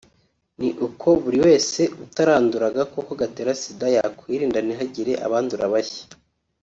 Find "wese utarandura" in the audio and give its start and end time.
1.45-2.63